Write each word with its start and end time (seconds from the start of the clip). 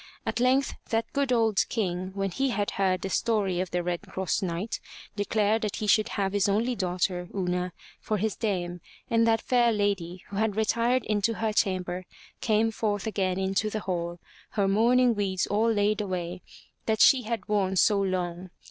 At 0.25 0.39
length 0.39 0.73
that 0.89 1.13
good 1.13 1.31
old 1.31 1.63
King, 1.69 2.09
when 2.15 2.31
he 2.31 2.49
had 2.49 2.71
heard 2.71 3.03
the 3.03 3.09
story 3.11 3.59
of 3.59 3.69
the 3.69 3.83
Red 3.83 4.01
Cross 4.01 4.41
Knight, 4.41 4.79
declared 5.15 5.61
that 5.61 5.75
he 5.75 5.85
should 5.85 6.09
have 6.17 6.33
his 6.33 6.49
only 6.49 6.73
daughter, 6.75 7.29
Una, 7.35 7.71
for 7.99 8.17
his 8.17 8.35
dame, 8.35 8.81
and 9.11 9.27
that 9.27 9.41
fair 9.43 9.71
lady 9.71 10.23
who 10.29 10.37
had 10.37 10.55
retired 10.55 11.03
into 11.05 11.35
her 11.35 11.53
chamber 11.53 12.07
came 12.39 12.71
forth 12.71 13.05
again 13.05 13.37
into 13.37 13.69
the 13.69 13.81
hall, 13.81 14.17
her 14.53 14.67
mourning 14.67 15.13
weeds 15.13 15.45
all 15.45 15.71
laid 15.71 16.01
away, 16.01 16.41
that 16.87 16.99
she 16.99 17.21
had 17.21 17.47
worn 17.47 17.75
so 17.75 18.01
long. 18.01 18.49